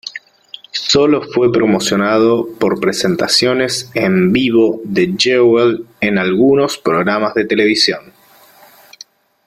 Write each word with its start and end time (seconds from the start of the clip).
Solo 0.87 1.21
fue 1.31 1.51
promocionado 1.51 2.49
por 2.57 2.79
presentaciones 2.79 3.91
en 3.93 4.31
vivo 4.33 4.81
de 4.83 5.13
Jewel 5.15 5.85
en 5.99 6.17
algunos 6.17 6.79
programas 6.79 7.35
de 7.35 7.45
televisión. 7.45 8.11